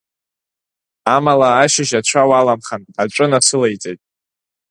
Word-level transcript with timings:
Амала 1.15 1.49
ашьыжь 1.63 1.93
ацәа 1.99 2.29
уаламхан, 2.29 2.83
аҵәы 3.01 3.25
насылаиҵеит. 3.31 4.01